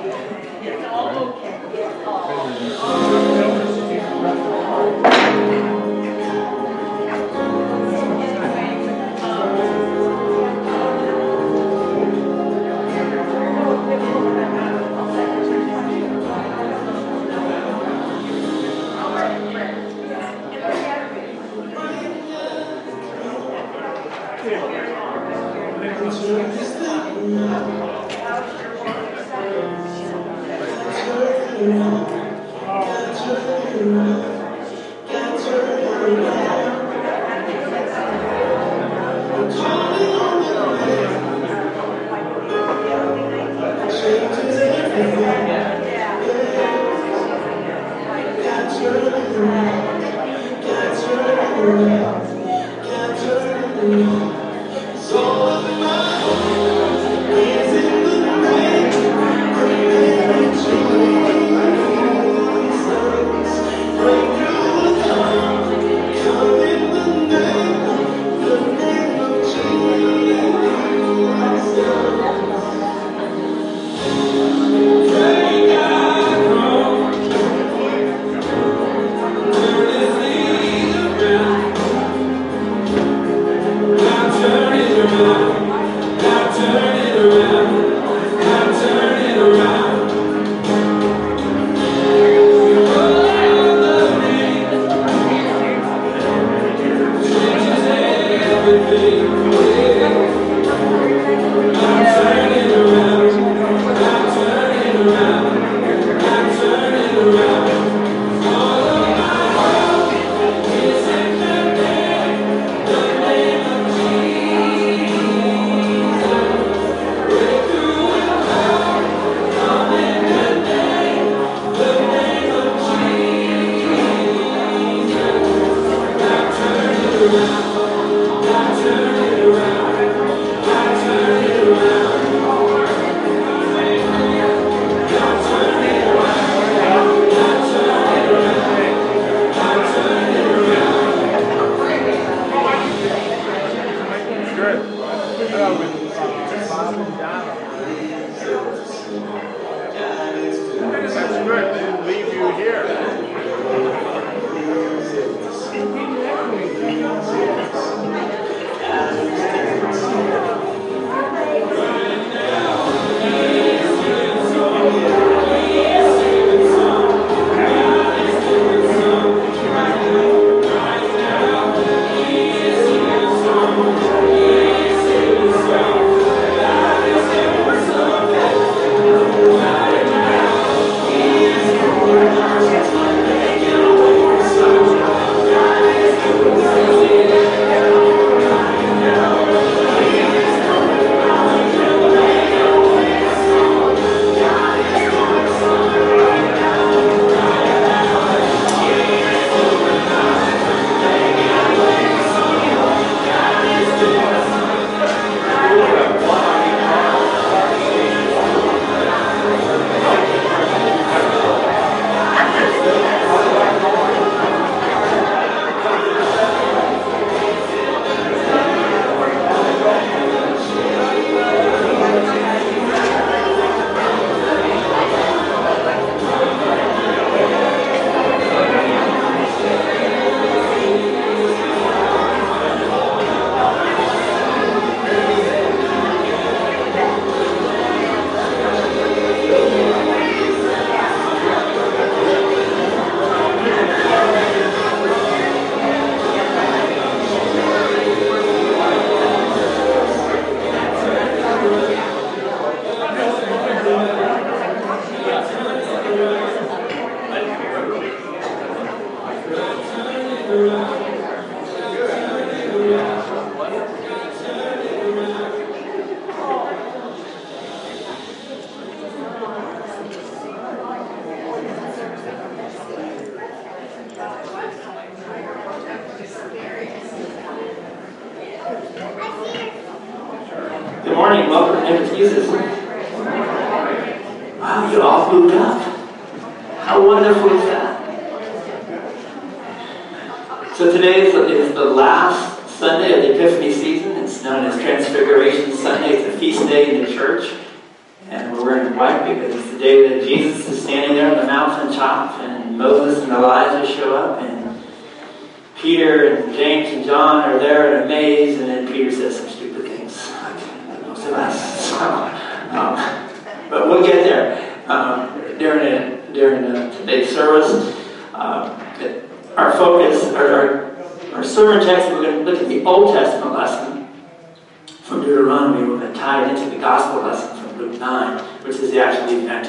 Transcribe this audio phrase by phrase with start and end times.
[0.00, 1.37] Sunday in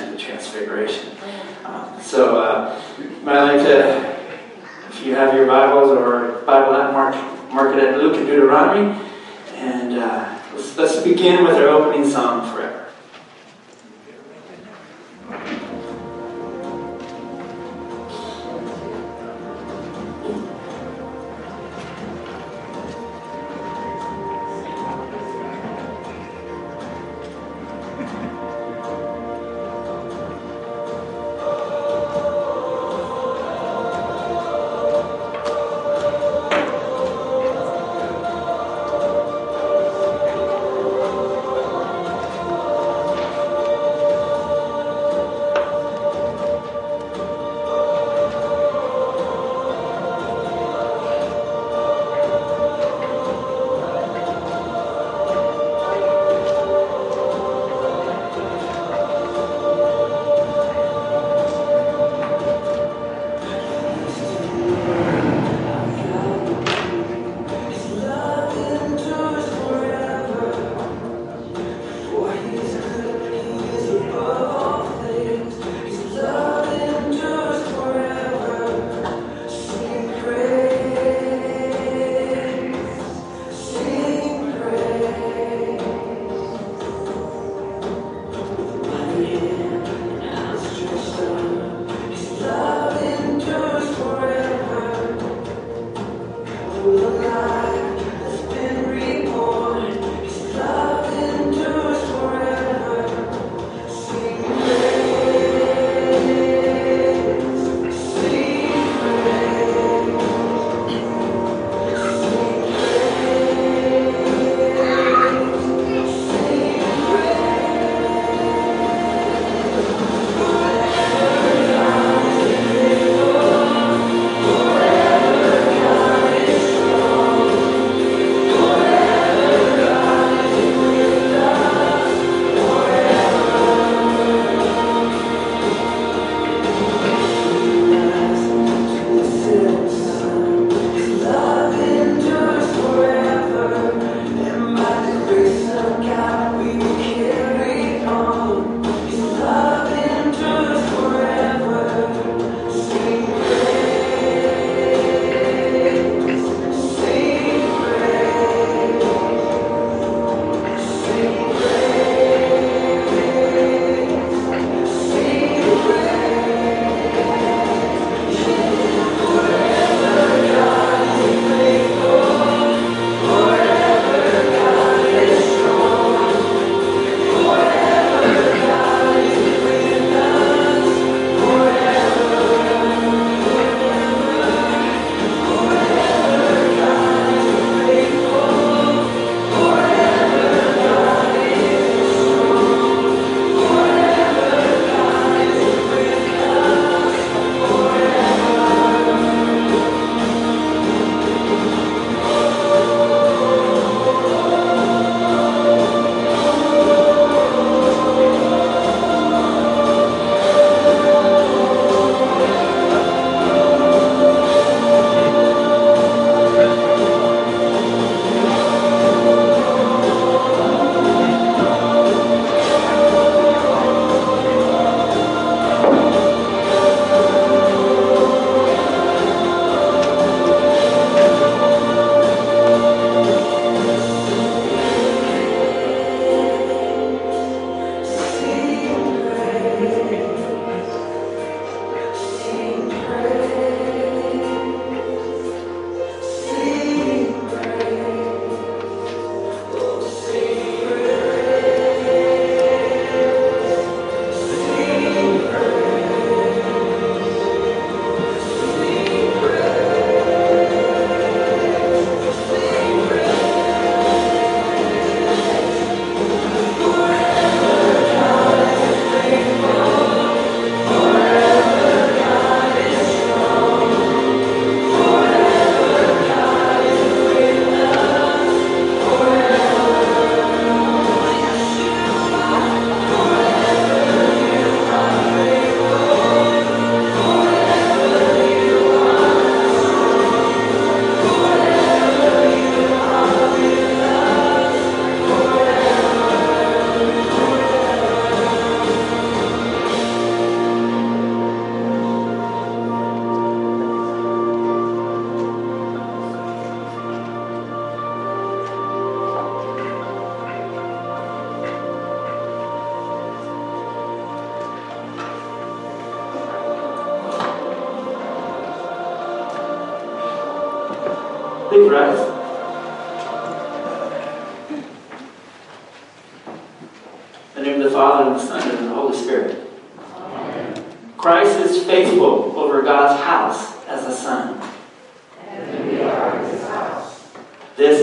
[0.08, 1.10] the Transfiguration.
[1.66, 2.82] Uh, so uh,
[3.26, 7.16] I'd like to, if you have your Bibles or Bible app, mark,
[7.52, 9.00] mark it at Luke and Deuteronomy.
[9.56, 12.50] And uh, let's, let's begin with our opening psalm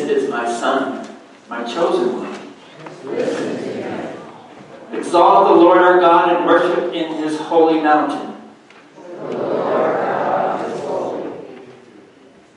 [0.08, 1.06] is my Son,
[1.48, 2.36] my chosen one.
[4.92, 8.34] Exalt the Lord our God and worship in his holy mountain.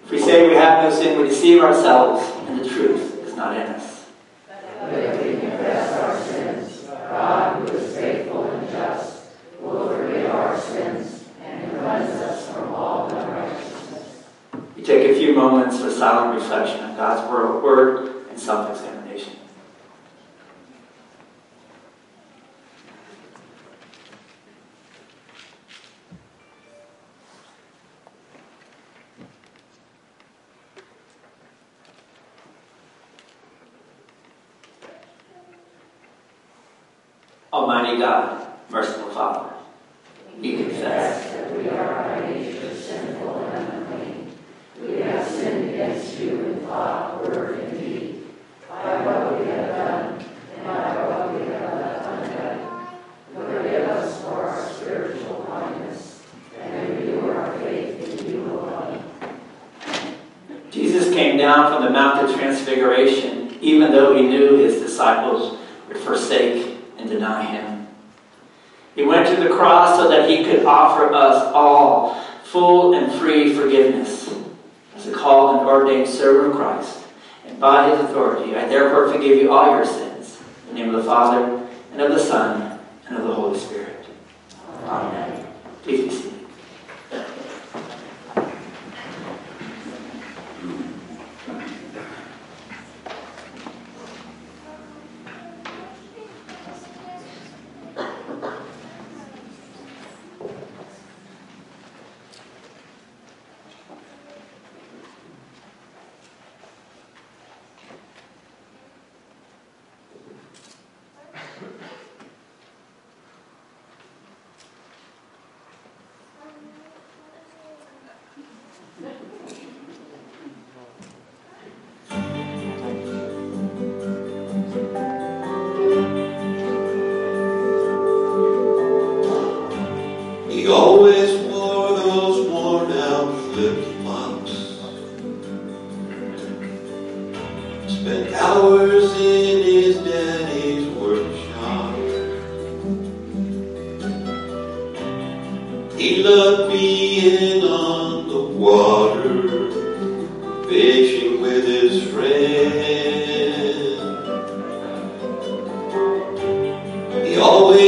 [0.06, 3.56] If we say we have no sin, we deceive ourselves, and the truth is not
[3.56, 3.79] in us.
[15.40, 18.99] moments of silent reflection on God's word and something's going to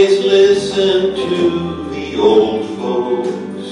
[0.01, 3.67] always listen to the old folks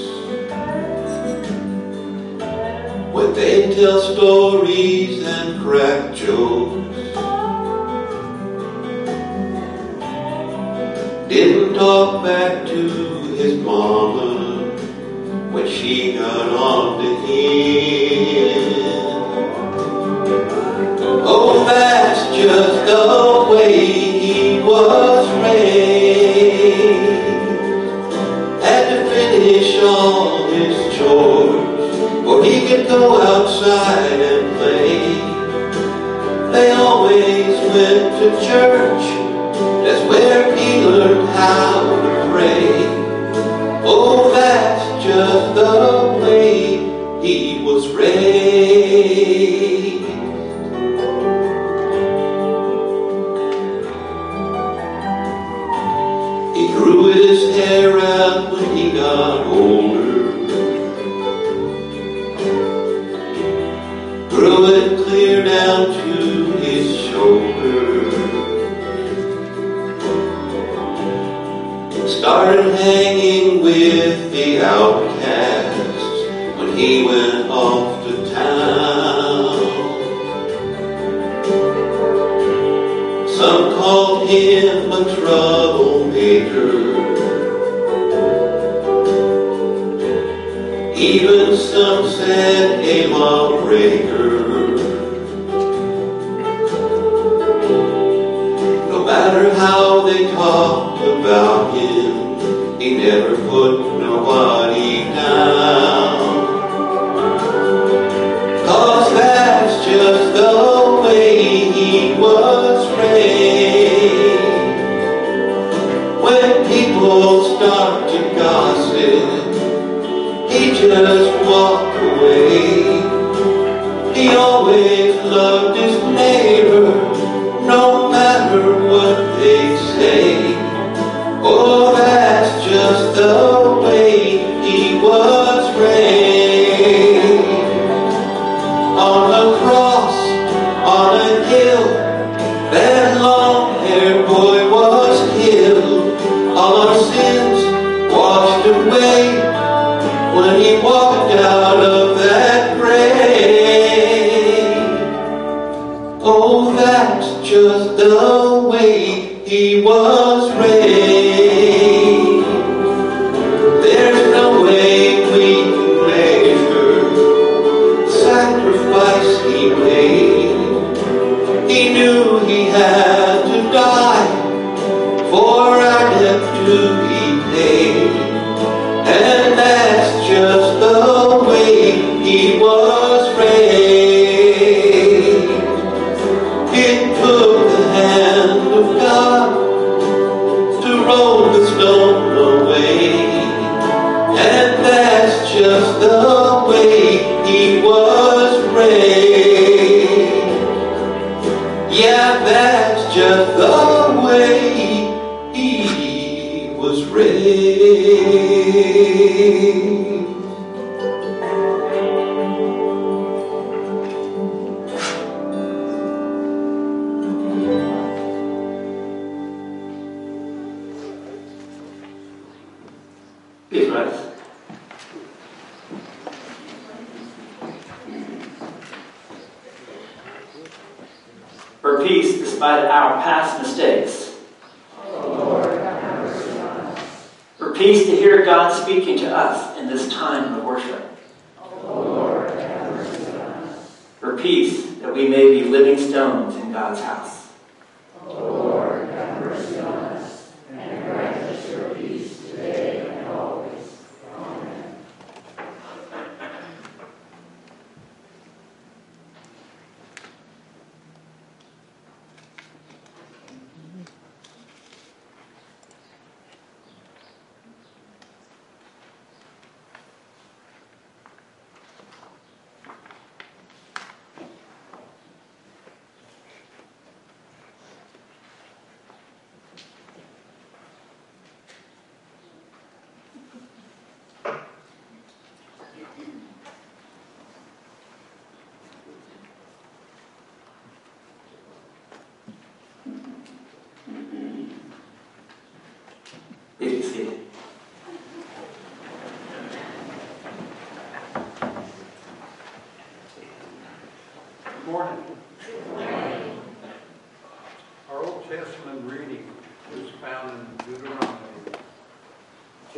[3.12, 6.98] when they tell stories and crack jokes.
[11.30, 12.90] Didn't talk back to
[13.34, 14.68] his mama
[15.52, 18.70] when she got on to him.
[21.26, 25.19] Oh, that's just the way he was.
[29.84, 31.70] on his chores
[32.30, 35.00] for he could go outside and play.
[36.52, 39.04] They always went to church
[39.84, 42.70] That's where he learned how to pray.
[43.84, 46.78] Oh, that's just the way
[47.26, 48.49] he was raised.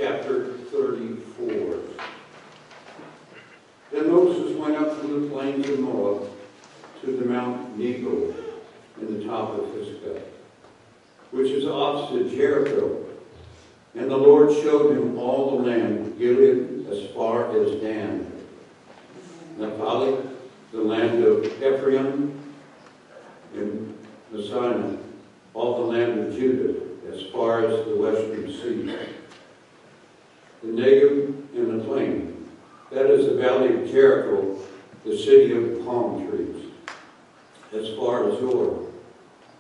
[0.01, 1.77] Chapter 34.
[3.91, 6.27] Then Moses went up from the plains of Moab
[7.01, 8.33] to the Mount Nebo
[8.99, 10.23] in the top of Pisgah,
[11.29, 13.05] which is opposite Jericho.
[13.93, 18.25] And the Lord showed him all the land, Gilead as far as Dan,
[19.59, 20.17] Naphtali,
[20.71, 22.41] the land of Ephraim,
[23.53, 23.97] and
[24.31, 24.97] Manasseh,
[25.53, 29.11] all the land of Judah, as far as the western sea,
[30.61, 32.49] the Negev and the plain.
[32.91, 34.57] That is the valley of Jericho,
[35.03, 36.71] the city of palm trees,
[37.73, 38.87] as far as Zoar.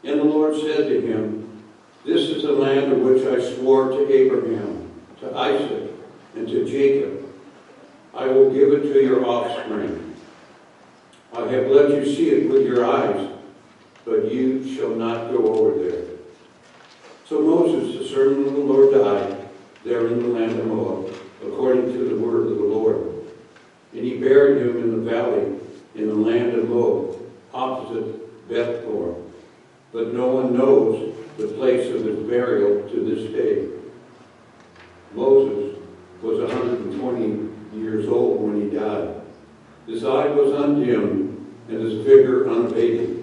[0.03, 1.63] And the Lord said to him,
[2.05, 5.91] This is the land of which I swore to Abraham, to Isaac,
[6.35, 7.33] and to Jacob.
[8.13, 10.15] I will give it to your offspring.
[11.33, 13.29] I have let you see it with your eyes,
[14.03, 16.03] but you shall not go over there.
[17.25, 19.30] So Moses, the servant of the Lord, died
[19.83, 21.13] there in the land of Moab,
[21.43, 22.97] according to the word of the Lord.
[23.93, 25.59] And he buried him in the valley
[25.95, 27.17] in the land of Moab,
[27.53, 29.21] opposite Beth Peor.
[29.91, 33.67] But no one knows the place of his burial to this day.
[35.13, 35.77] Moses
[36.21, 39.21] was 120 years old when he died.
[39.87, 41.31] His eye was undimmed
[41.67, 43.17] and his vigor unabated.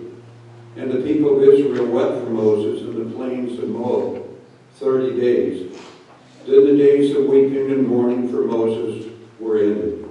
[0.77, 4.25] And the people of Israel wept for Moses in the plains of Moab
[4.75, 5.77] thirty days.
[6.49, 10.09] Then the days of weeping and mourning for Moses were ended.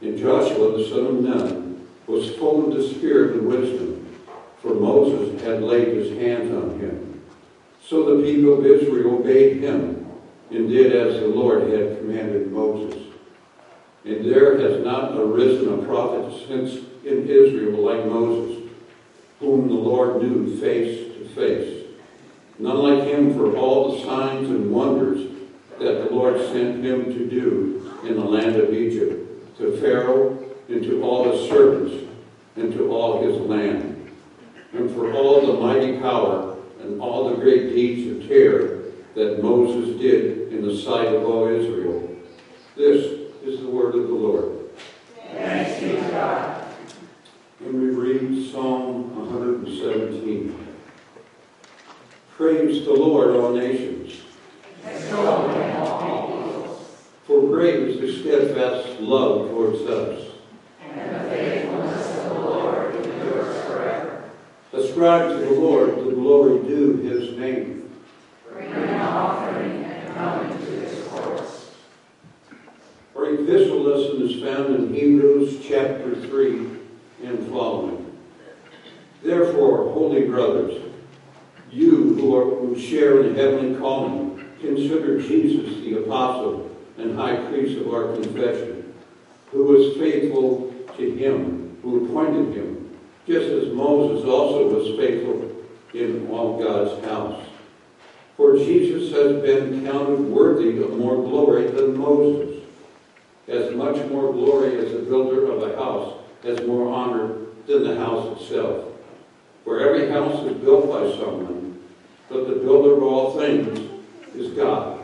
[0.00, 4.16] And Joshua the son of Nun was full of the spirit of wisdom,
[4.62, 7.22] for Moses had laid his hands on him.
[7.86, 10.10] So the people of Israel obeyed him
[10.50, 13.02] and did as the Lord had commanded Moses.
[14.06, 18.70] And there has not arisen a prophet since in Israel like Moses,
[19.40, 21.75] whom the Lord knew face to face.
[22.58, 25.30] None like him for all the signs and wonders
[25.78, 30.82] that the Lord sent him to do in the land of Egypt, to Pharaoh and
[30.82, 32.10] to all his servants
[32.56, 34.10] and to all his land,
[34.72, 40.00] and for all the mighty power and all the great deeds of terror that Moses
[40.00, 42.16] did in the sight of all Israel.
[42.74, 43.04] This
[43.44, 44.70] is the word of the Lord.
[45.32, 46.64] Thanks be to God.
[47.60, 50.65] And we read Psalm 117.
[52.36, 54.20] Praise the Lord, all nations.
[57.24, 60.32] For is the steadfast love towards us.
[60.82, 64.24] and the faithfulness of the Lord endures forever.
[64.74, 67.90] Ascribe to the Lord the glory due his name.
[68.52, 71.70] Bring an offering and come into his courts.
[73.16, 76.68] Our epistle lesson is found in Hebrews chapter 3
[77.24, 78.12] and following.
[79.22, 80.82] Therefore, holy brothers,
[81.70, 87.36] you who, are, who share in the heavenly calling, consider Jesus the apostle and high
[87.48, 88.94] priest of our confession,
[89.50, 92.90] who was faithful to him who appointed him,
[93.28, 97.46] just as Moses also was faithful in all God's house.
[98.36, 102.64] For Jesus has been counted worthy of more glory than Moses
[103.46, 107.36] as much more glory as the builder of a house has more honor
[107.68, 108.92] than the house itself.
[109.64, 111.55] For every house is built by someone,
[112.28, 113.78] but the builder of all things
[114.34, 115.00] is God.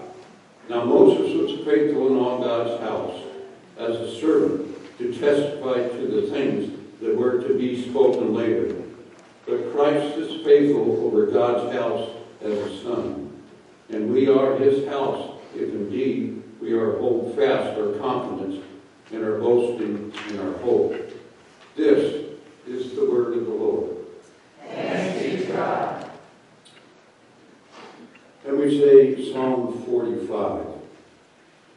[0.68, 3.20] Now Moses was faithful in all God's house
[3.78, 8.76] as a servant to testify to the things that were to be spoken later.
[9.46, 13.42] But Christ is faithful over God's house as a son.
[13.88, 18.64] And we are his house if indeed we are hold fast our confidence
[19.10, 20.94] and our boasting in our hope.
[21.76, 22.24] This
[22.66, 23.96] is the word of the Lord.
[24.64, 26.01] Thanks be God.
[28.44, 30.66] And we say Psalm 45.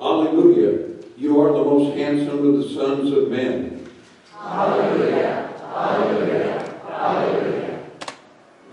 [0.01, 3.87] Alleluia, you are the most handsome of the sons of men.
[4.33, 7.83] Hallelujah, hallelujah, hallelujah.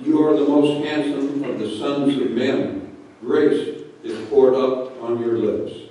[0.00, 2.96] You are the most handsome of the sons of men.
[3.20, 5.81] Grace is poured up on your lips.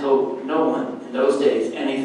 [0.00, 1.99] told no one in those days anything.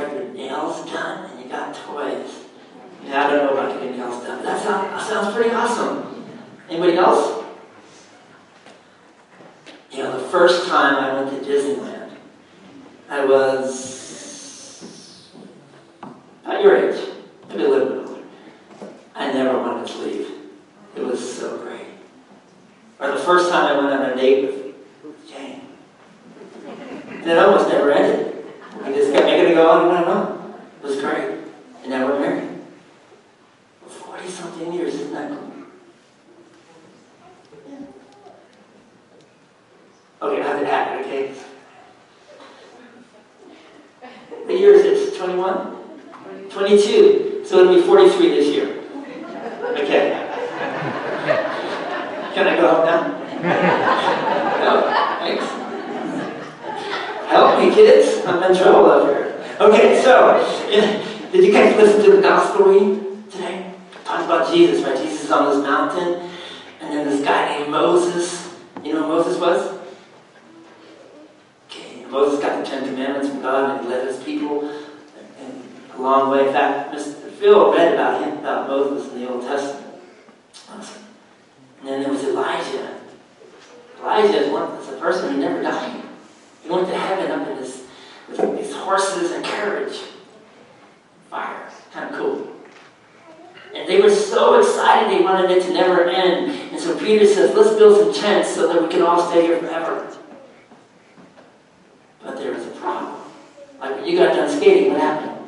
[0.00, 2.44] had your nails done and you got toys.
[3.04, 4.42] Yeah, I don't know about getting nails done.
[4.44, 6.24] That sounds, that sounds pretty awesome.
[6.68, 7.29] Anybody else?
[76.00, 76.46] long way.
[76.46, 77.30] In fact, Mr.
[77.32, 79.86] Phil read about him, about Moses in the Old Testament.
[80.70, 82.98] And then there was Elijah.
[84.00, 86.02] Elijah is one is a person who never died.
[86.62, 87.84] He went to heaven up in his
[88.28, 89.98] with these horses and carriage.
[91.28, 91.70] Fire.
[91.92, 92.56] Kind of cool.
[93.74, 96.50] And they were so excited they wanted it to never end.
[96.72, 99.58] And so Peter says, let's build some tents so that we can all stay here
[99.58, 100.16] forever.
[102.22, 103.22] But there was a problem.
[103.80, 105.39] Like when you got done skating, what happened?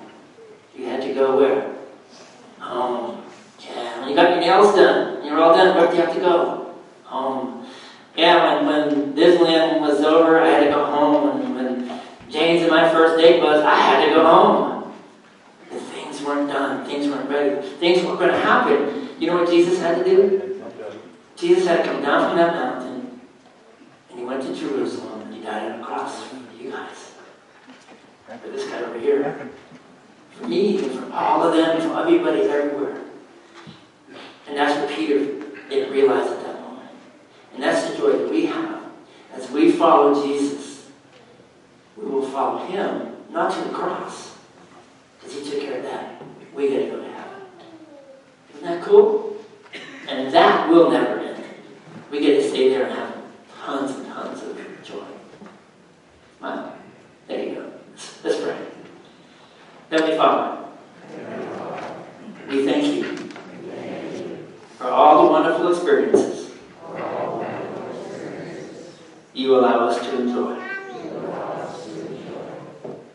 [1.12, 1.74] to go where?
[2.58, 3.22] Home.
[3.60, 6.20] Yeah, when you got your nails done, you're all done, where do you have to
[6.20, 6.74] go?
[7.04, 7.66] Home.
[8.16, 11.40] Yeah, when, when Disneyland was over, I had to go home.
[11.40, 14.94] And when Jane's and my first date was, I had to go home.
[15.70, 16.84] The things weren't done.
[16.86, 17.66] Things weren't ready.
[17.78, 19.08] Things weren't going to happen.
[19.18, 20.60] You know what Jesus had to do?
[21.36, 23.20] Jesus had to come down from that mountain,
[24.10, 27.14] and he went to Jerusalem, and he died on a cross for you guys.
[28.40, 29.50] For this guy over here.
[30.42, 33.00] For me, and for all of them, for everybody everywhere.
[34.48, 36.90] And that's what Peter didn't realize at that moment.
[37.54, 38.82] And that's the joy that we have.
[39.32, 40.90] As we follow Jesus,
[41.96, 44.36] we will follow him, not to the cross,
[45.20, 46.20] because he took care of that.
[46.54, 47.42] We get to go to heaven.
[48.50, 49.36] Isn't that cool?
[50.08, 51.44] And that will never end.
[52.10, 53.22] We get to stay there and have
[53.64, 55.04] tons and tons of joy.
[56.40, 56.74] Wow.
[57.28, 57.72] There you go.
[58.24, 58.71] Let's pray.
[59.92, 60.68] Heavenly Father,
[62.48, 63.14] we thank you
[64.78, 66.50] for all the wonderful experiences
[69.34, 70.58] you allow us to enjoy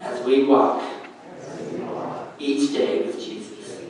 [0.01, 0.83] as we walk
[2.37, 3.81] each day with Jesus.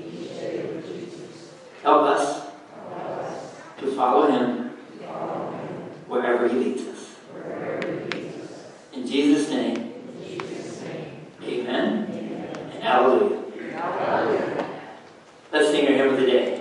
[1.84, 2.52] Help us
[3.80, 4.70] to follow him
[6.08, 7.16] wherever he leads us.
[8.94, 9.94] In Jesus' name,
[11.44, 12.07] amen
[12.88, 14.66] and hallelujah.
[15.52, 16.57] Let's sing our hymn of the day.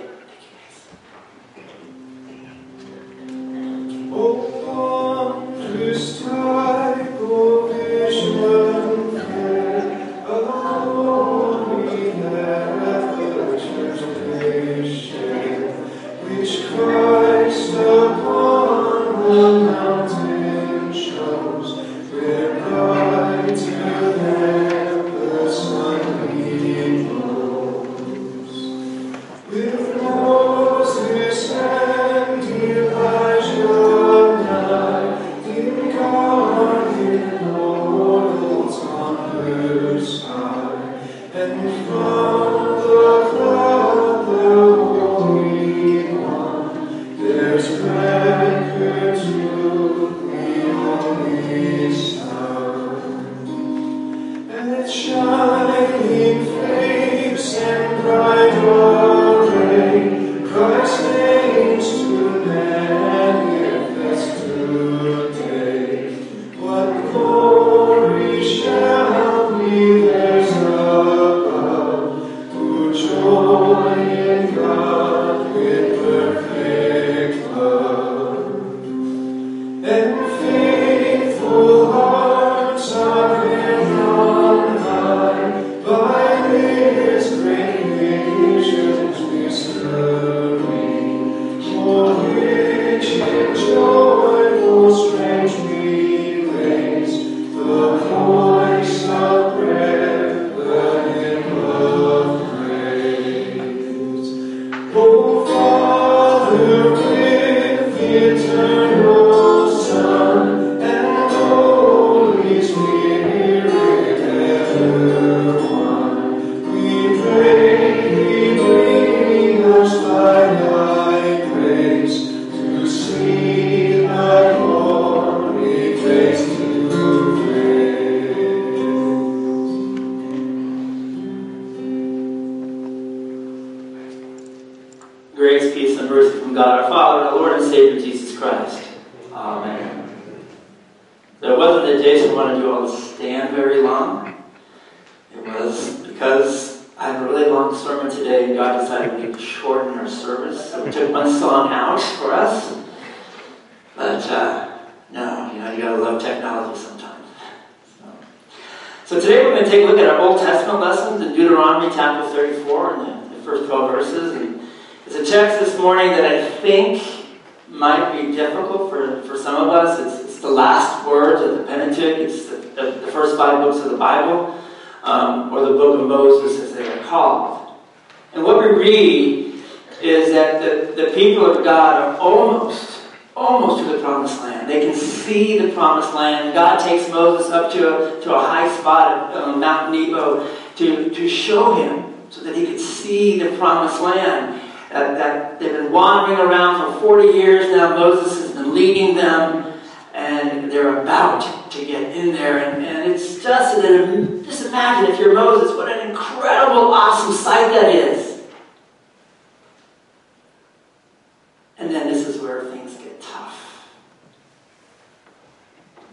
[212.47, 213.89] Where things get tough.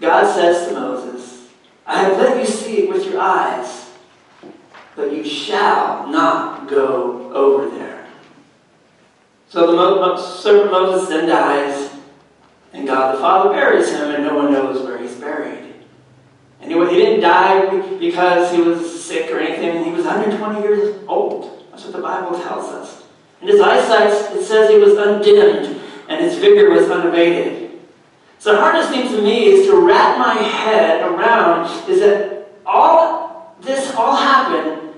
[0.01, 1.49] God says to Moses,
[1.87, 3.91] I have let you see it with your eyes,
[4.97, 8.07] but you shall not go over there.
[9.49, 11.93] So the servant Moses then dies,
[12.73, 15.61] and God the Father buries him, and no one knows where he's buried.
[16.61, 19.85] He, he didn't die because he was sick or anything.
[19.85, 21.67] He was 120 years old.
[21.71, 23.05] That's what the Bible tells us.
[23.41, 27.81] And his eyesight, it says he was undimmed and his vigor was unabated.
[28.39, 33.57] So the hardest thing to me is to wrap my head around is that all
[33.61, 34.95] this all happened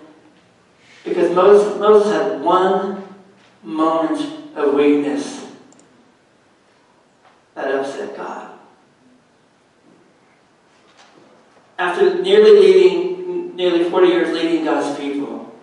[1.05, 3.05] because Moses, Moses had one
[3.63, 4.21] moment
[4.57, 5.47] of weakness
[7.55, 8.51] that upset God.
[11.79, 15.55] After nearly leading, nearly 40 years leading God's people,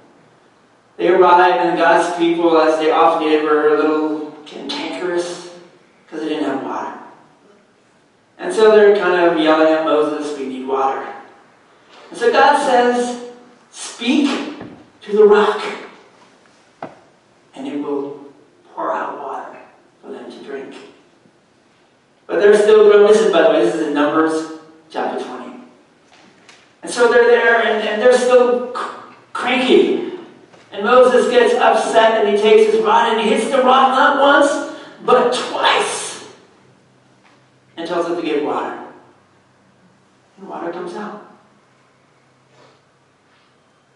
[0.96, 4.83] they arrived, and God's people, as they often did, were a little cantankerous
[6.14, 7.00] because they didn't have water.
[8.38, 11.12] And so they're kind of yelling at Moses, we need water.
[12.12, 13.32] And so God says,
[13.72, 14.60] speak
[15.02, 15.64] to the rock,
[17.56, 18.32] and it will
[18.76, 19.58] pour out water
[20.04, 20.76] for them to drink.
[22.28, 23.12] But they're still growing.
[23.12, 24.60] This is, by the way, this is in Numbers
[24.92, 25.62] chapter 20.
[26.84, 28.68] And so they're there, and, and they're still
[29.34, 30.20] cranky.
[30.72, 34.22] And Moses gets upset, and he takes his rod, and he hits the rock not
[34.22, 34.74] once,
[35.06, 36.03] but twice.
[37.76, 38.88] And tells it to get water.
[40.38, 41.36] And water comes out.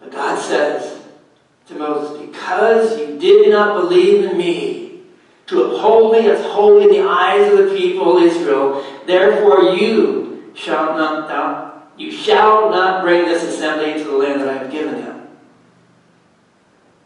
[0.00, 1.02] But God says
[1.66, 5.02] to Moses, Because you did not believe in me,
[5.46, 10.52] to uphold me as holy in the eyes of the people of Israel, therefore you
[10.54, 11.28] shall not
[11.98, 15.28] you shall not bring this assembly into the land that I have given them.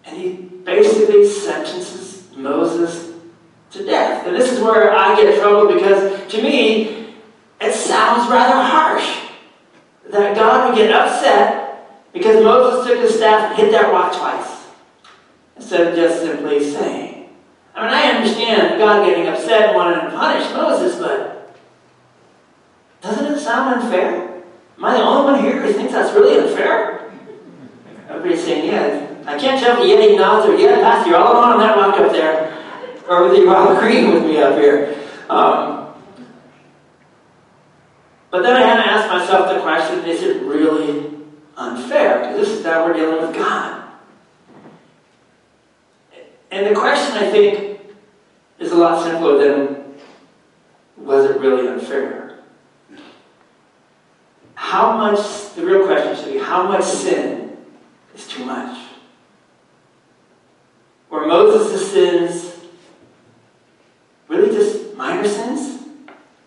[0.04, 3.11] And he basically sentences Moses
[3.72, 4.26] to death.
[4.26, 7.14] And this is where I get in trouble because to me,
[7.60, 9.20] it sounds rather harsh
[10.10, 14.66] that God would get upset because Moses took his staff and hit that rock twice
[15.56, 17.30] instead of just simply saying.
[17.74, 21.56] I mean, I understand God getting upset and wanting to punish Moses, but
[23.00, 24.42] doesn't it sound unfair?
[24.76, 27.10] Am I the only one here who thinks that's really unfair?
[28.08, 29.08] Everybody's saying, yeah.
[29.26, 31.98] I can't tell if Yeti nods or yeah, Pastor, you're all alone on that rock
[31.98, 32.51] up there.
[33.12, 34.98] Or whether you're all agreeing with me up here.
[35.28, 35.92] Um,
[38.30, 41.10] but then I had to ask myself the question, is it really
[41.54, 42.34] unfair?
[42.34, 43.90] This is now we're dealing with God.
[46.50, 47.80] And the question, I think,
[48.58, 49.84] is a lot simpler than
[50.96, 52.38] was it really unfair?
[54.54, 57.58] How much, the real question should be, how much sin
[58.14, 58.78] is too much?
[61.10, 62.52] Were Moses' sins
[64.32, 65.86] really just minor sins?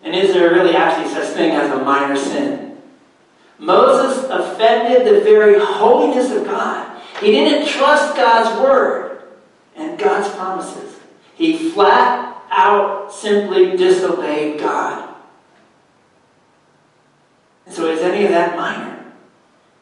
[0.02, 2.78] And is there really actually such thing as a minor sin?
[3.58, 7.00] Moses offended the very holiness of God.
[7.26, 9.22] He didn't trust God's word
[9.74, 10.94] and God's promises.
[11.34, 15.12] He flat out simply disobeyed God.
[17.66, 19.06] And so is any of that minor?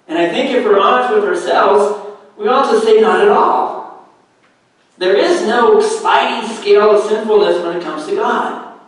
[0.08, 4.08] And I think if we're honest with ourselves, we ought to say not at all.
[4.96, 8.80] There is no sliding scale of sinfulness when it comes to God.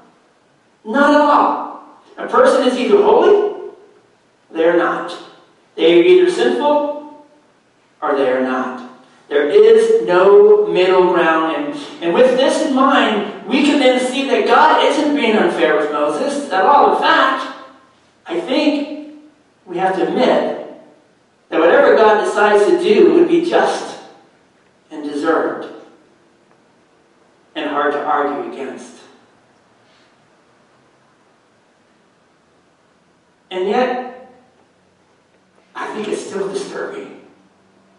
[0.83, 2.01] Not at all.
[2.17, 3.73] A person is either holy,
[4.51, 5.15] they are not.
[5.75, 6.96] They are either sinful,
[8.01, 8.91] or they are not.
[9.29, 11.57] There is no middle ground.
[11.57, 15.77] And, and with this in mind, we can then see that God isn't being unfair
[15.77, 16.97] with Moses at all.
[16.97, 17.57] In fact,
[18.27, 19.15] I think
[19.65, 20.71] we have to admit
[21.49, 24.01] that whatever God decides to do would be just
[24.91, 25.73] and deserved
[27.55, 28.95] and hard to argue against.
[33.51, 34.33] And yet,
[35.75, 37.16] I think it's still disturbing.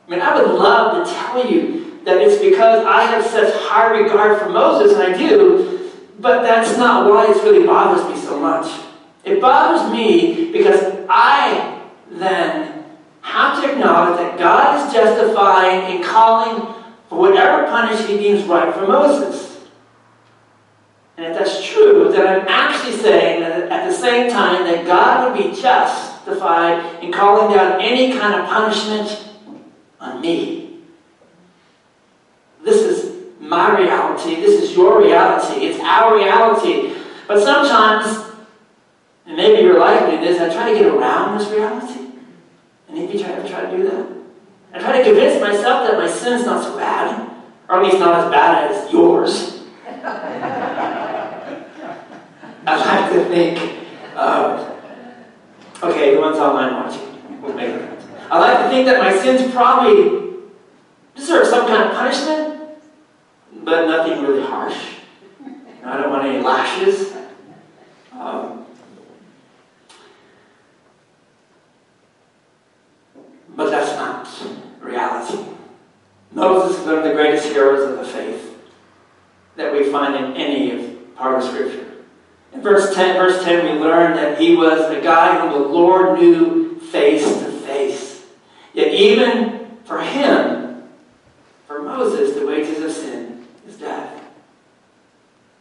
[0.08, 3.92] I mean, I would love to tell you that it's because I have such high
[3.92, 8.40] regard for Moses, and I do, but that's not why it really bothers me so
[8.40, 8.86] much.
[9.26, 12.86] It bothers me because I then
[13.20, 16.74] have to acknowledge that God is justifying in calling
[17.10, 19.68] for whatever punishment he deems right for Moses.
[21.18, 25.36] And if that's true, then I'm actually saying that at the same time that God
[25.36, 29.27] would be justified in calling down any kind of punishment
[30.00, 30.80] on me.
[32.64, 34.36] This is my reality.
[34.36, 35.66] This is your reality.
[35.66, 36.94] It's our reality.
[37.28, 38.34] But sometimes,
[39.26, 42.12] and maybe you're like me this, I try to get around this reality.
[42.88, 44.08] And if you try, ever try to do that?
[44.74, 47.30] I try to convince myself that my sin's not so bad,
[47.70, 49.64] or at least not as bad as yours.
[52.68, 53.60] I like to think,
[54.16, 54.72] um,
[55.84, 57.97] okay, the ones online watching, we'll make it.
[58.30, 60.40] I like to think that my sins probably
[61.16, 62.78] deserve some kind of punishment,
[63.64, 64.78] but nothing really harsh.
[65.84, 67.14] I don't want any lashes.
[68.12, 68.58] Um,
[73.58, 74.30] But that's not
[74.82, 75.44] reality.
[76.32, 78.56] Moses is one of the greatest heroes of the faith
[79.56, 81.92] that we find in any of part of Scripture.
[82.54, 86.20] In verse 10, verse 10, we learn that he was a guy whom the Lord
[86.20, 87.47] knew face.
[88.98, 90.84] Even for him,
[91.68, 94.24] for Moses, the wages of sin is death.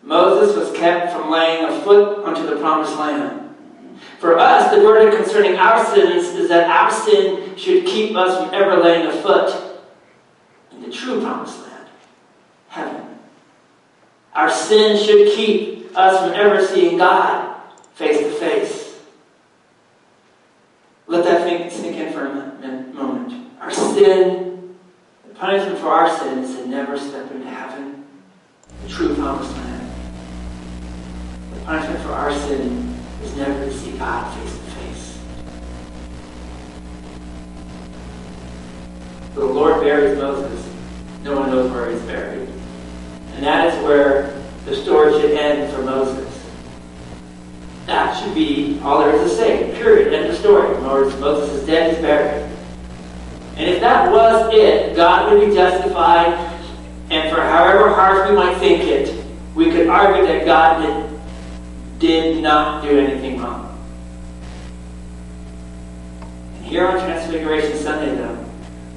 [0.03, 3.55] Moses was kept from laying a foot onto the promised land.
[4.19, 8.55] For us, the verdict concerning our sins is that our sin should keep us from
[8.55, 9.81] ever laying a foot
[10.73, 11.89] in the true promised land,
[12.69, 13.19] heaven.
[14.35, 17.61] Our sin should keep us from ever seeing God
[17.95, 18.99] face to face.
[21.07, 22.46] Let that sink in for a moment.
[23.97, 24.77] Sin,
[25.27, 28.05] the punishment for our sin is to never step into heaven,
[28.83, 29.91] the true promised land.
[31.55, 35.19] The punishment for our sin is never to see God face to face.
[39.33, 40.71] The Lord buries Moses.
[41.23, 42.51] No one knows where he's buried.
[43.33, 46.47] And that is where the story should end for Moses.
[47.87, 49.73] That should be all there is to say.
[49.75, 50.13] Period.
[50.13, 50.77] End of story.
[50.77, 52.46] In other words, Moses is dead, he's buried.
[53.57, 56.35] And if that was it, God would be justified,
[57.11, 60.83] and for however harsh we might think it, we could argue that God
[61.99, 62.01] did,
[62.35, 63.63] did not do anything wrong.
[66.57, 68.45] And here on Transfiguration Sunday, though,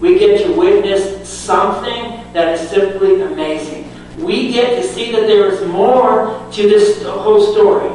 [0.01, 3.89] we get to witness something that is simply amazing.
[4.17, 7.89] We get to see that there is more to this whole story.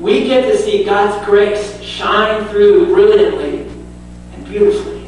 [0.00, 3.68] We get to see God's grace shine through brilliantly
[4.32, 5.01] and beautifully.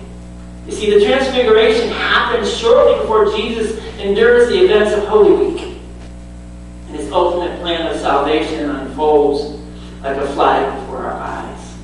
[0.67, 5.77] You see, the Transfiguration happens shortly before Jesus endures the events of Holy Week.
[6.89, 9.61] And his ultimate plan of salvation unfolds
[10.03, 11.75] like a flag before our eyes.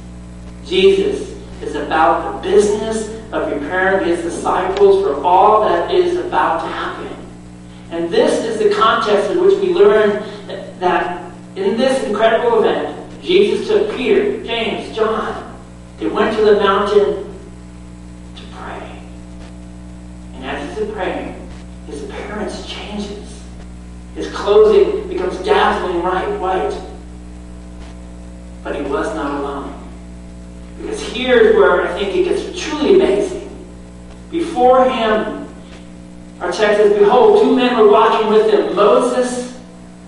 [0.65, 6.69] Jesus is about the business of preparing his disciples for all that is about to
[6.69, 7.17] happen.
[7.91, 10.23] And this is the context in which we learn
[10.79, 15.59] that in this incredible event, Jesus took Peter, James, John.
[15.99, 17.27] They went to the mountain
[18.37, 19.03] to pray.
[20.87, 21.49] Praying,
[21.87, 23.43] his appearance changes.
[24.15, 26.79] His clothing becomes dazzling white.
[28.65, 29.89] But he was not alone.
[30.81, 33.49] Because here's where I think it gets truly amazing.
[34.31, 35.49] Before him,
[36.41, 39.59] our text says, Behold, two men were walking with him, Moses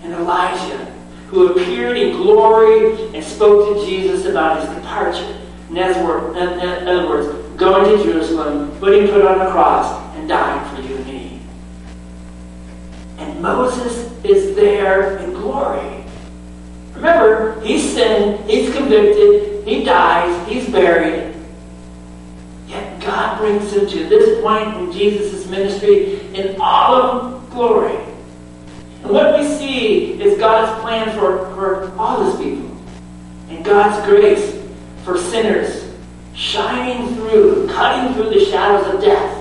[0.02, 0.92] and Elijah,
[1.28, 5.38] who appeared in glory and spoke to Jesus about his departure.
[5.70, 10.96] In other words, going to Jerusalem, putting put on a cross, and dying for you
[10.96, 11.40] and me.
[13.18, 16.04] And Moses is there in glory.
[16.94, 21.34] Remember, he's sinned, he's convicted, he dies, he's buried.
[22.68, 27.96] Yet God brings him to this point in Jesus' ministry in all of glory.
[29.02, 32.76] And what we see is God's plan for, for all his people.
[33.48, 34.62] And God's grace
[35.04, 35.92] for sinners
[36.32, 39.31] shining through, cutting through the shadows of death.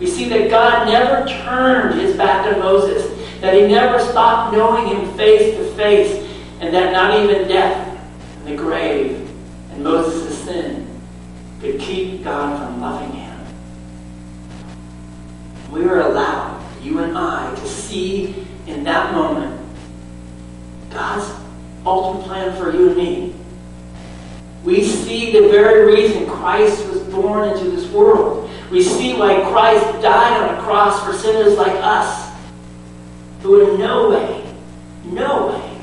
[0.00, 3.06] We see that God never turned his back on Moses,
[3.40, 6.26] that he never stopped knowing him face to face,
[6.60, 8.00] and that not even death
[8.38, 9.30] and the grave
[9.70, 10.86] and Moses' sin
[11.60, 13.38] could keep God from loving him.
[15.70, 19.60] We are allowed, you and I, to see in that moment
[20.90, 21.30] God's
[21.84, 23.34] ultimate plan for you and me.
[24.64, 28.50] We see the very reason Christ was born into this world.
[28.70, 32.30] We see why Christ died on a cross for sinners like us,
[33.42, 34.54] who in no way,
[35.04, 35.80] no way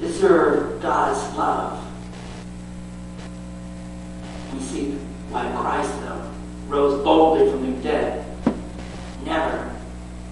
[0.00, 1.84] deserve God's love.
[4.52, 4.90] We see
[5.30, 6.28] why Christ, though,
[6.66, 8.26] rose boldly from the dead,
[9.24, 9.72] never,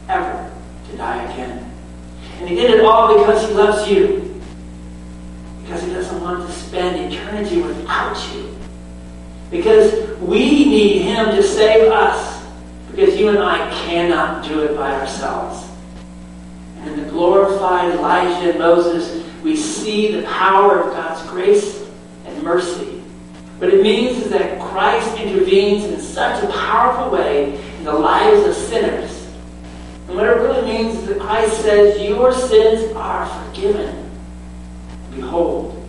[0.09, 0.53] ever
[0.91, 1.73] to die again.
[2.39, 4.43] And he did it all because he loves you.
[5.63, 8.56] Because he doesn't want to spend eternity without you.
[9.51, 12.45] Because we need him to save us.
[12.91, 15.69] Because you and I cannot do it by ourselves.
[16.79, 21.85] And in the glorified Elijah and Moses, we see the power of God's grace
[22.25, 23.03] and mercy.
[23.59, 28.47] What it means is that Christ intervenes in such a powerful way in the lives
[28.47, 29.27] of sinners.
[30.09, 34.11] And what it really means is that Christ says, Your sins are forgiven.
[35.15, 35.83] Behold,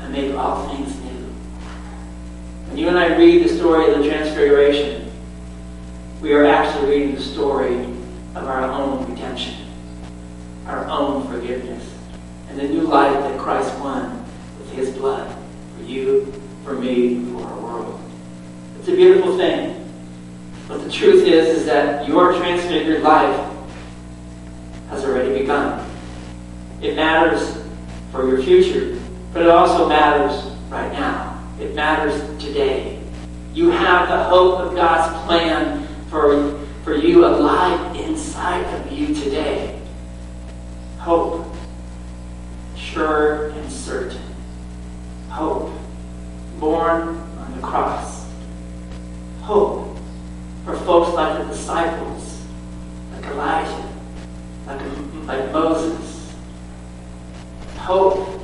[0.00, 1.01] I make all things.
[2.72, 5.12] When you and I read the story of the Transfiguration,
[6.22, 7.74] we are actually reading the story
[8.34, 9.56] of our own redemption,
[10.64, 11.86] our own forgiveness,
[12.48, 14.24] and the new life that Christ won
[14.58, 15.36] with his blood
[15.76, 16.32] for you,
[16.64, 18.00] for me, for our world.
[18.78, 19.86] It's a beautiful thing.
[20.66, 23.54] But the truth is, is that your transfigured life
[24.88, 25.86] has already begun.
[26.80, 27.54] It matters
[28.12, 28.98] for your future,
[29.34, 31.31] but it also matters right now.
[31.62, 32.98] It matters today.
[33.54, 39.80] You have the hope of God's plan for, for you alive inside of you today.
[40.98, 41.46] Hope,
[42.74, 44.20] sure and certain.
[45.28, 45.70] Hope,
[46.58, 48.26] born on the cross.
[49.42, 49.96] Hope
[50.64, 52.42] for folks like the disciples,
[53.14, 53.88] like Elijah,
[54.66, 54.80] like,
[55.26, 56.34] like Moses.
[57.76, 58.40] Hope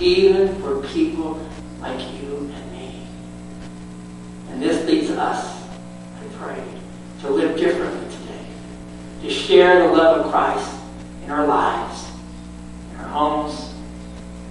[0.00, 1.38] even for people
[1.82, 2.23] like you.
[4.54, 6.62] And this leads us, I pray,
[7.22, 8.46] to live differently today,
[9.22, 10.72] to share the love of Christ
[11.24, 12.04] in our lives,
[12.92, 13.74] in our homes,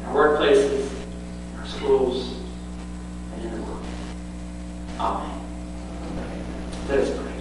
[0.01, 2.35] in our workplaces, in our schools,
[3.33, 3.85] and in the world.
[4.99, 5.39] Amen.
[6.89, 7.33] Let us pray.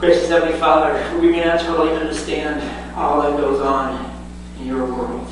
[0.00, 4.12] Gracious Heavenly Father, we may not totally understand all that goes on
[4.58, 5.28] in your world.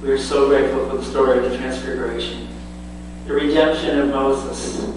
[0.00, 2.46] We are so grateful for the story of the Transfiguration,
[3.28, 4.90] the redemption of Moses,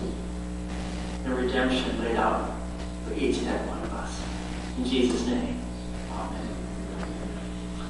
[1.26, 2.50] the redemption laid out
[3.06, 4.22] for each and every one of us.
[4.78, 5.60] In Jesus' name,
[6.14, 6.48] Amen.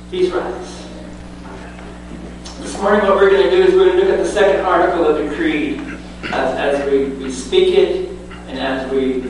[0.10, 0.88] Please rise.
[2.60, 4.66] This morning, what we're going to do is we're going to look at the second
[4.66, 5.80] article of the Creed
[6.34, 8.10] as, as we, we speak it
[8.48, 9.22] and as we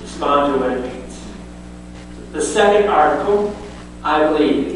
[0.00, 1.20] respond to what it means.
[2.32, 3.54] The second article,
[4.02, 4.73] I believe,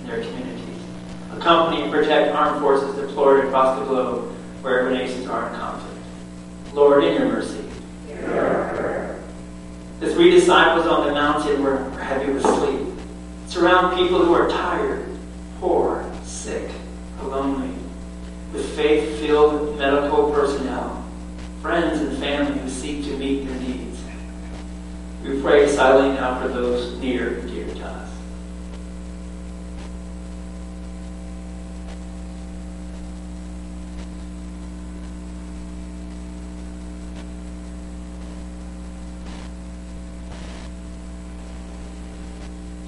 [0.00, 0.78] in their communities.
[1.32, 4.30] Accompany and protect armed forces deployed across the globe
[4.62, 5.98] wherever nations are in conflict.
[6.72, 7.64] Lord, in your mercy.
[10.00, 12.88] The three disciples on the mountain were heavy with sleep.
[13.46, 15.06] Surround people who are tired,
[15.60, 16.70] poor, sick,
[17.22, 17.74] lonely,
[18.52, 21.04] with faith-filled medical personnel,
[21.60, 24.00] friends and family who seek to meet their needs.
[25.22, 28.08] We pray silently now for those near and dear to us.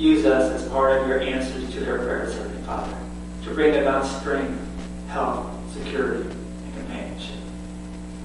[0.05, 2.95] Use us as part of your answers to their prayers, Heavenly Father,
[3.45, 4.61] to bring about strength,
[5.09, 7.37] health, security, and companionship.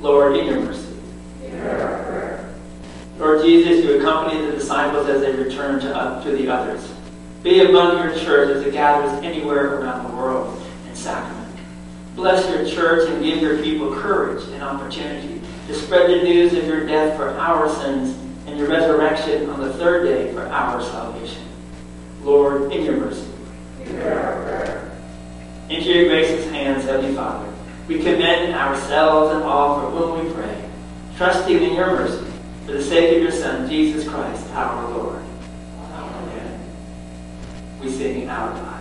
[0.01, 0.93] Lord, in your mercy.
[3.17, 6.85] Lord Jesus, you accompany the disciples as they return to, uh, to the others.
[7.43, 11.57] Be among your church as it gathers anywhere around the world in sacrament.
[12.13, 16.67] Bless your church and give your people courage and opportunity to spread the news of
[16.67, 18.17] your death for our sins
[18.47, 21.48] and your resurrection on the third day for our salvation.
[22.23, 23.27] Lord, in your mercy.
[25.69, 27.51] Into your gracious hands, Heavenly Father,
[27.87, 30.69] we commend ourselves and all for whom we pray,
[31.17, 32.25] trusting in your mercy
[32.65, 35.21] for the sake of your Son, Jesus Christ, our Lord.
[35.91, 36.59] Amen.
[37.81, 38.78] We sing our God.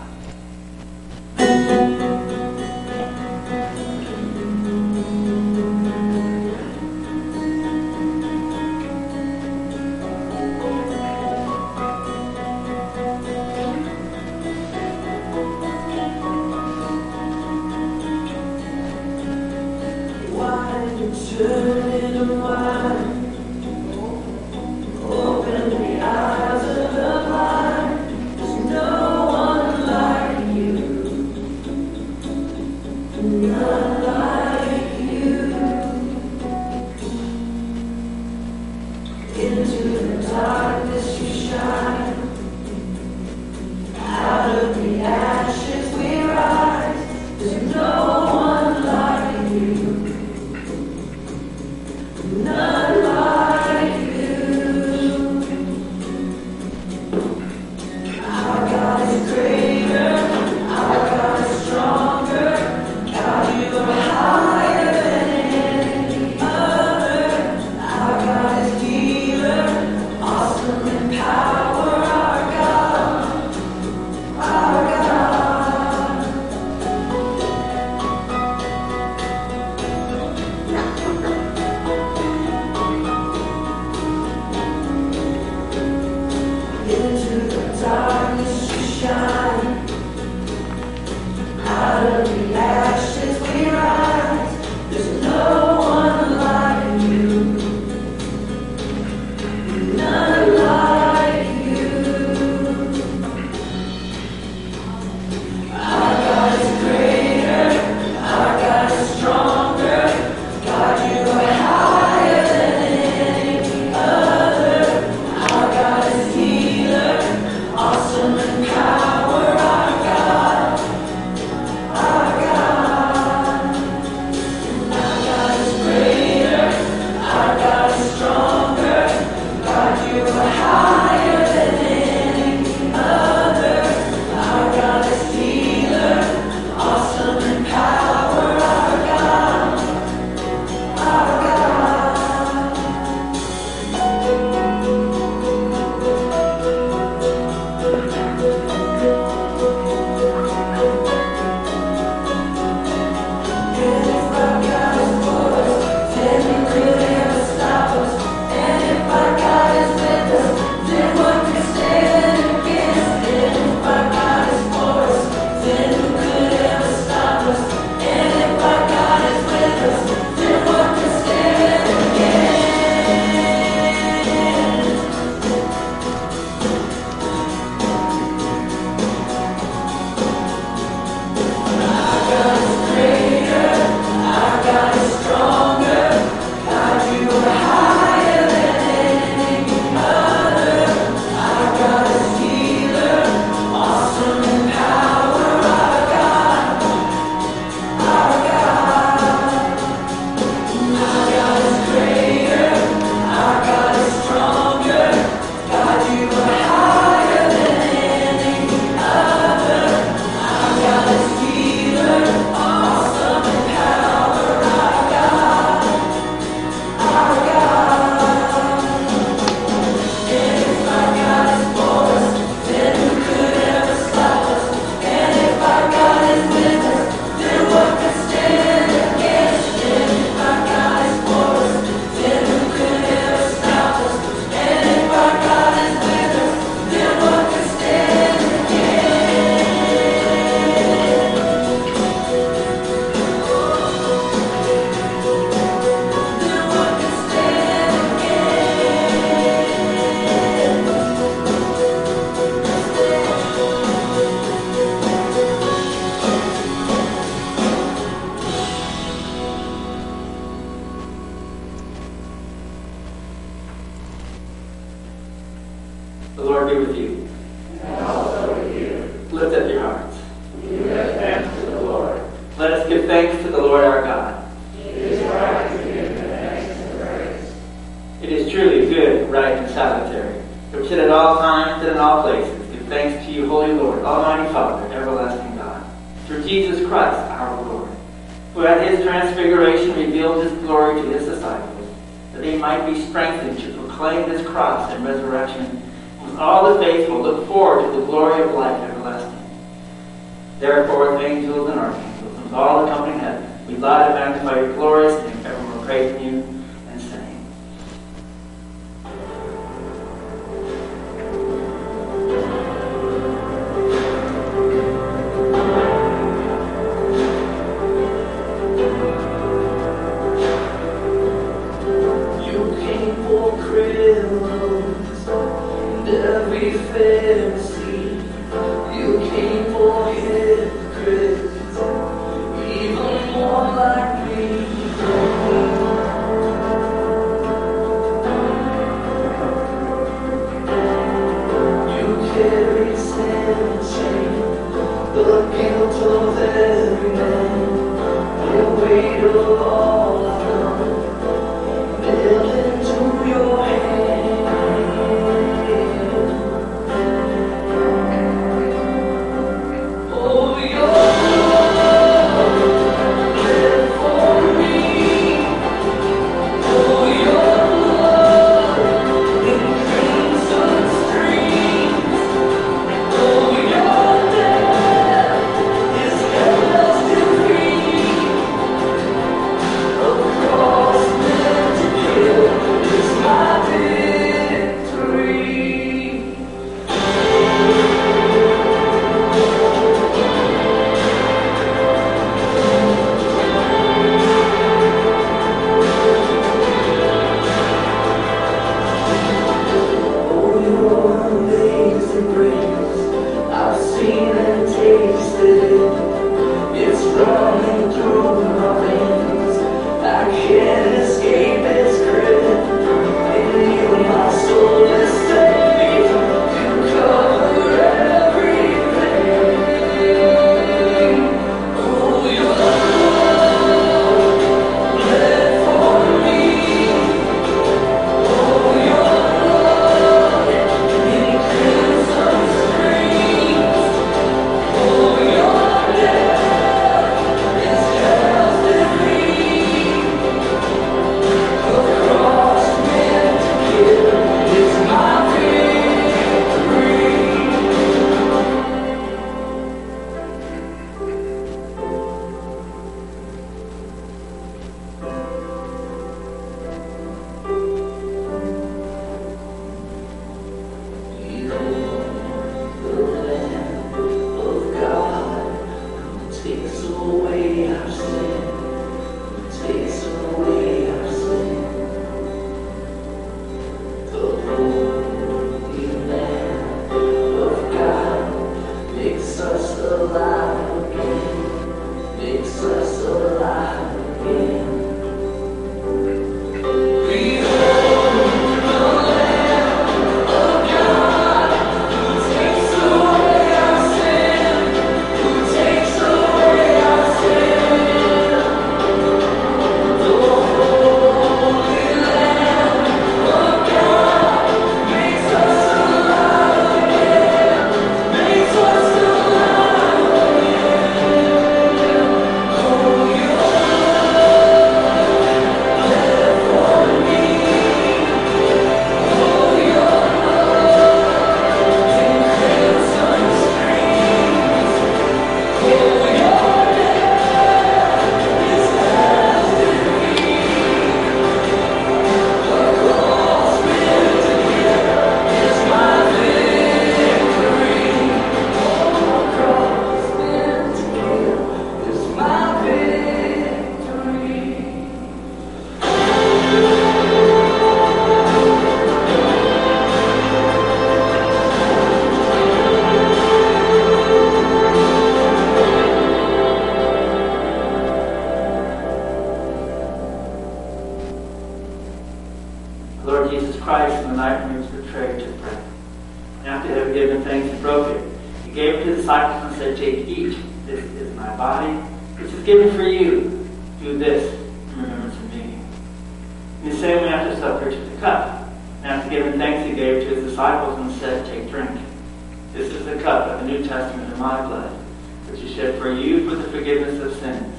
[586.09, 587.55] Shed for the forgiveness of sins.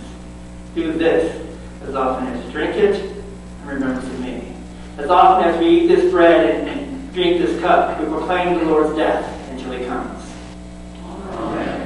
[0.76, 1.48] Do this
[1.84, 4.54] as often as you drink it in remembrance of me.
[4.98, 8.66] As often as we eat this bread and, and drink this cup, we proclaim the
[8.66, 10.24] Lord's death until he comes.
[11.06, 11.86] Amen.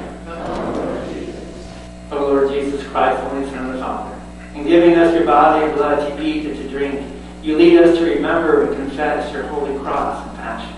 [2.10, 4.20] O Lord Jesus Christ, only Son of the Father,
[4.54, 7.10] in giving us your body and blood to eat and to drink,
[7.42, 10.74] you lead us to remember and confess your holy cross and passion,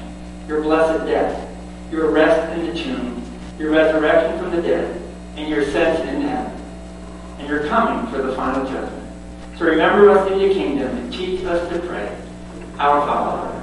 [0.49, 1.57] your blessed death,
[1.91, 3.23] your rest in the tomb,
[3.59, 5.06] your resurrection from the dead,
[5.37, 6.61] and your ascension in heaven,
[7.39, 9.07] and your coming for the final judgment.
[9.59, 12.17] So remember us in your kingdom and teach us to pray.
[12.79, 13.63] Our Father,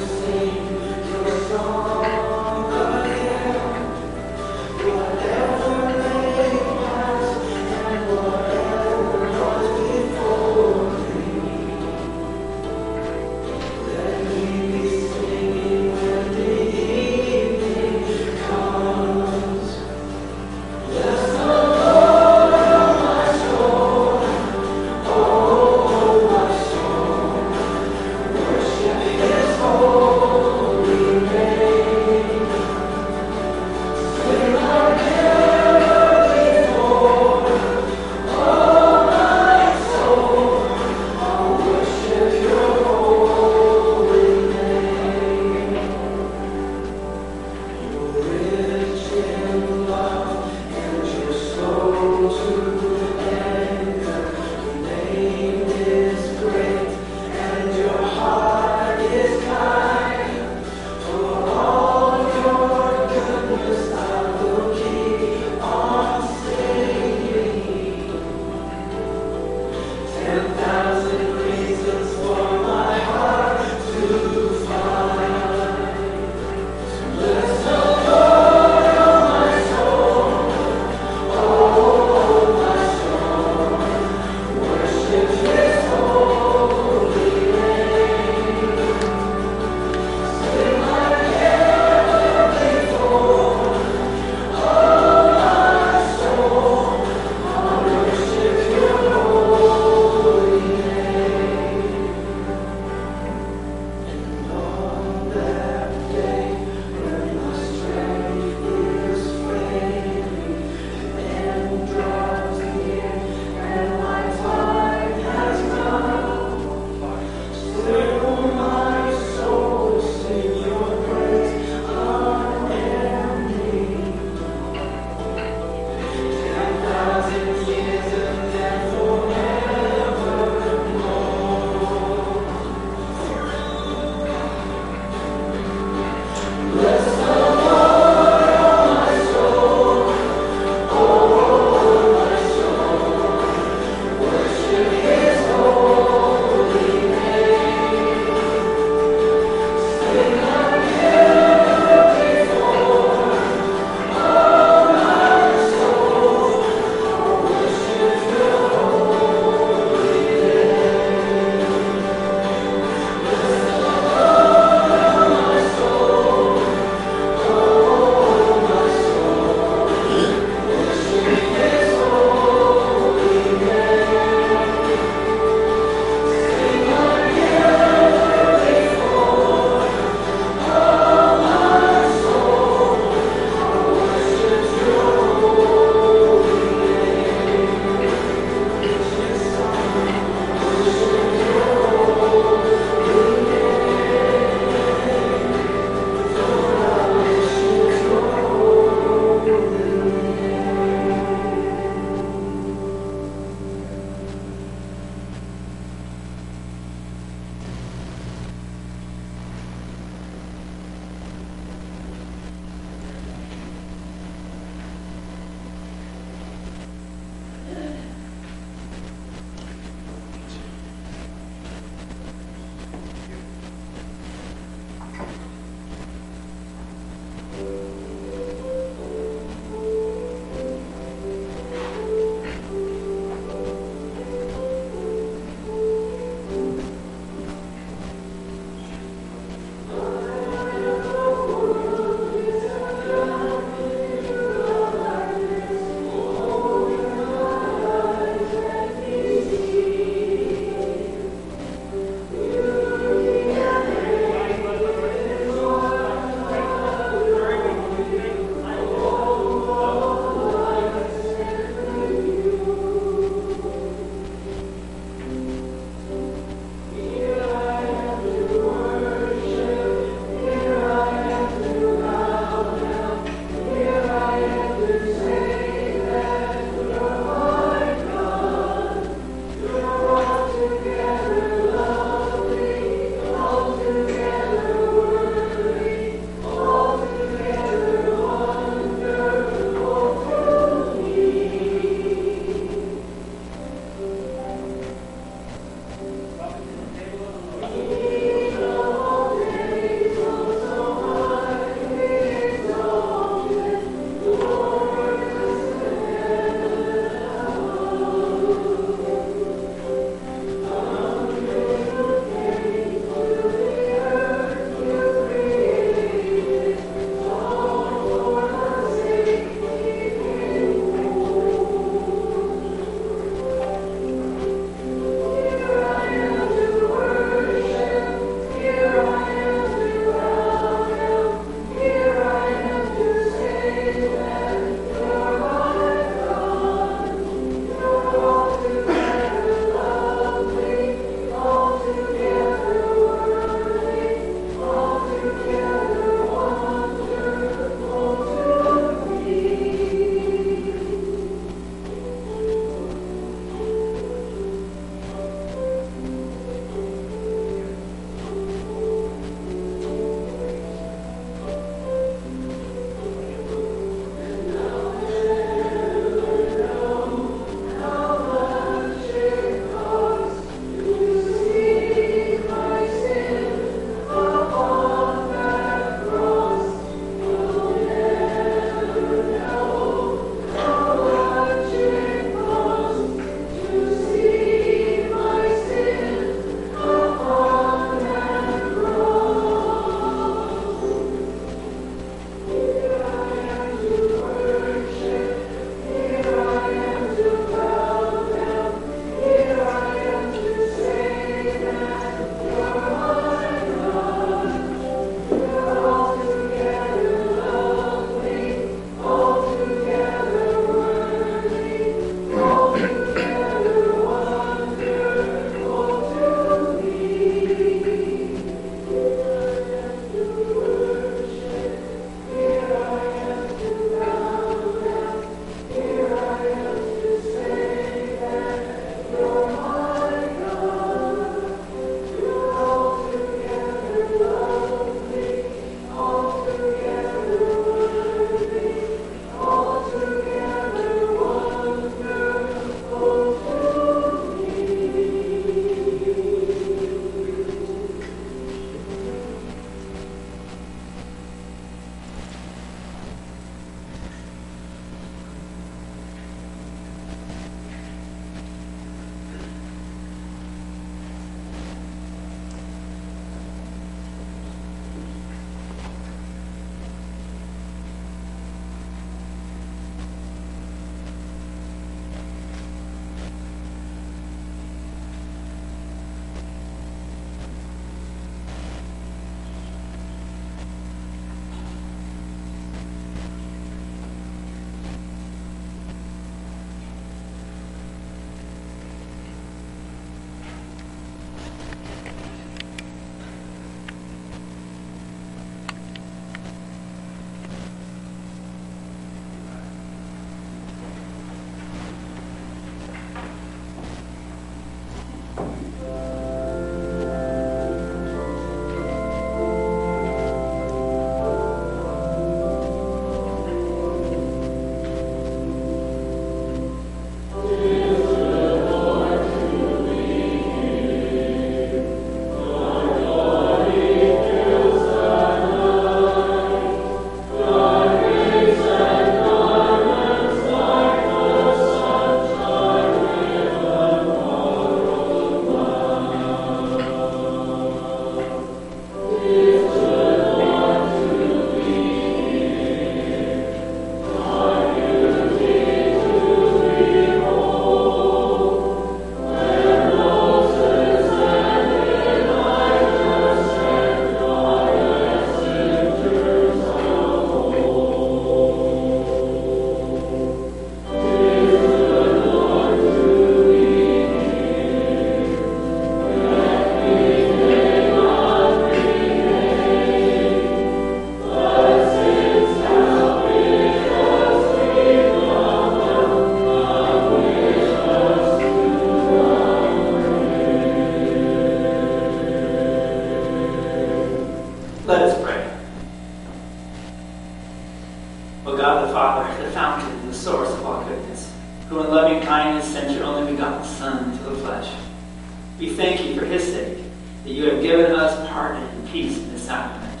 [595.74, 596.78] we thank you for his sake
[597.24, 600.00] that you have given us pardon and peace in the sacrament.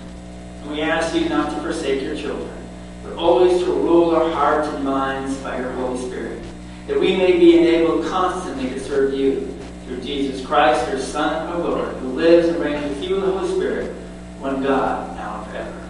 [0.62, 2.56] And we ask you not to forsake your children,
[3.02, 6.40] but always to rule our hearts and minds by your Holy Spirit,
[6.86, 9.52] that we may be enabled constantly to serve you
[9.86, 13.32] through Jesus Christ, your Son, our Lord, who lives and reigns with you in the
[13.32, 13.92] Holy Spirit,
[14.38, 15.80] one God, now and forever.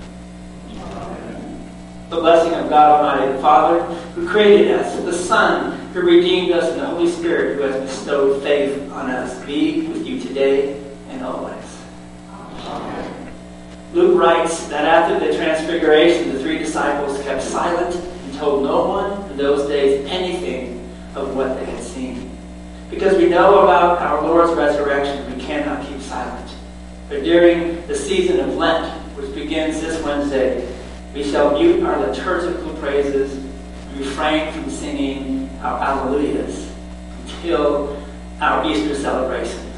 [2.09, 3.83] The blessing of God Almighty, the Father,
[4.15, 8.43] who created us, the Son, who redeemed us, in the Holy Spirit, who has bestowed
[8.43, 11.55] faith on us, be with you today and always.
[12.65, 13.33] Amen.
[13.93, 19.31] Luke writes that after the transfiguration, the three disciples kept silent and told no one
[19.31, 20.85] in those days anything
[21.15, 22.37] of what they had seen.
[22.91, 26.51] Because we know about our Lord's resurrection, we cannot keep silent.
[27.09, 30.69] But during the season of Lent, which begins this Wednesday,
[31.15, 33.41] we shall mute our liturgical praises
[33.97, 36.71] refrain from singing our Alleluias
[37.23, 37.97] until
[38.41, 39.73] our Easter celebration.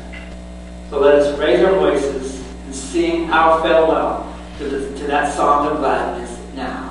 [0.90, 5.68] So let us raise our voices and sing our farewell to, the, to that song
[5.68, 6.85] of gladness now.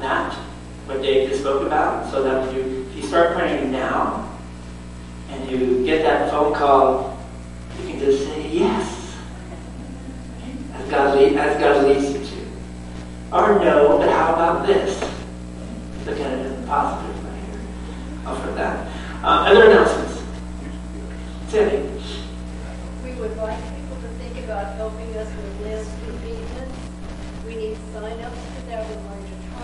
[0.00, 0.34] That,
[0.86, 4.30] what Dave just spoke about, so that you if you start praying now,
[5.30, 7.18] and you get that phone call,
[7.80, 9.16] you can just say yes,
[10.74, 12.46] as God lead, as God leads you to.
[13.32, 15.00] Or no, but how about this?
[16.06, 17.60] Look at it in the positive right here.
[18.26, 18.86] Offer that.
[19.24, 20.22] Uh, other announcements?
[21.48, 21.88] Sandy?
[23.02, 26.76] We would like people to think about helping us with landscape maintenance.
[27.46, 29.13] We need sign-ups for that.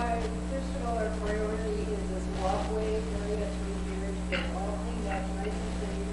[0.00, 3.68] First of all, our priority is this walkway area to
[4.30, 6.08] get all cleaned up, nice and clean.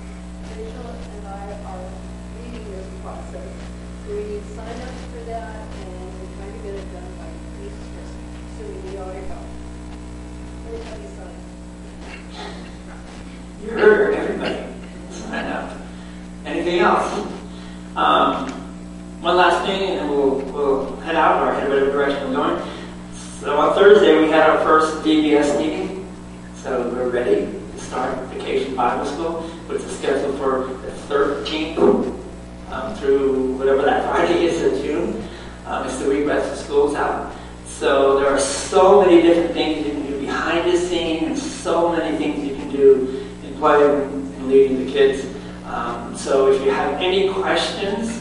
[0.57, 1.87] Rachel and I are
[2.35, 3.47] leading this process.
[4.09, 7.29] We need sign-ups for that, and we're trying to get it done by
[7.63, 8.03] Easter.
[8.57, 9.47] So we need all your help.
[10.67, 11.39] Everybody sign.
[13.63, 14.59] You heard everybody.
[15.11, 15.71] Sign up.
[16.45, 17.25] Anything else?
[17.95, 18.51] Um,
[19.21, 22.76] one last thing, and then we'll, we'll head out or head whatever direction we're going.
[23.39, 26.09] So on Thursday, we had our first VBS meeting.
[26.55, 31.77] So we're ready to start Vacation Bible School, which is scheduled for the 13th
[32.71, 35.29] um, through whatever that Friday is in June.
[35.67, 37.31] Um, it's the week after school's out.
[37.67, 41.91] So there are so many different things you can do behind the scene and so
[41.91, 45.27] many things you can do in playing and leading the kids.
[45.65, 48.19] Um, so if you have any questions,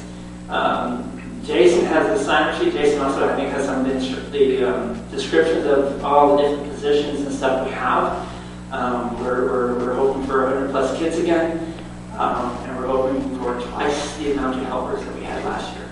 [0.50, 1.15] um,
[1.46, 2.72] Jason has the sign sheet.
[2.72, 7.20] Jason also, I think, has some of the um, descriptions of all the different positions
[7.20, 8.28] and stuff we have.
[8.72, 11.72] Um, we're, we're, we're hoping for 100 plus kids again,
[12.18, 15.88] um, and we're hoping for twice the amount of helpers that we had last year,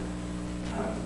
[0.77, 0.97] um,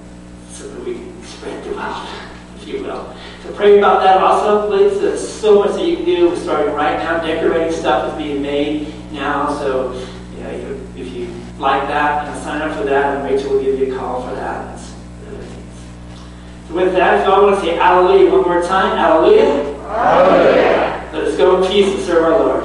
[0.50, 2.08] so that we can spread the wealth,
[2.56, 3.14] if you will.
[3.42, 4.98] So pray about that also, please.
[4.98, 6.30] There's so much that you can do.
[6.30, 7.20] We're starting right now.
[7.20, 9.92] Decorating stuff is being made now, so
[10.38, 13.94] you if you like that and sign up for that, and Rachel will give you
[13.94, 14.78] a call for that.
[16.68, 19.78] So with that, if y'all want to say Alleluia one more time, Alleluia.
[19.89, 21.10] Hallelujah.
[21.12, 22.64] Let us go in peace and serve our Lord.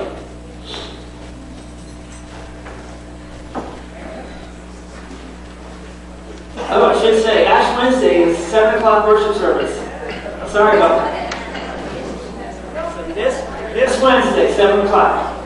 [6.76, 9.76] Oh, I should say, Ash Wednesday is 7 o'clock worship service.
[10.52, 11.34] Sorry about that.
[13.14, 13.36] This,
[13.74, 15.43] this Wednesday, 7 o'clock.